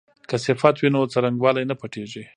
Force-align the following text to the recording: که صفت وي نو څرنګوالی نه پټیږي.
که 0.29 0.35
صفت 0.45 0.75
وي 0.79 0.89
نو 0.93 1.01
څرنګوالی 1.13 1.63
نه 1.69 1.75
پټیږي. 1.79 2.23